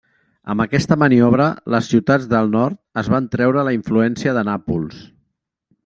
[0.53, 1.45] Amb aquesta maniobra,
[1.75, 5.07] les ciutats del nord es van treure la influència de Nàpols.